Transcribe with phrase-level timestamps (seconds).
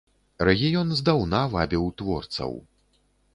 [0.47, 2.59] Рэгіён здаўна вабіў творцаў.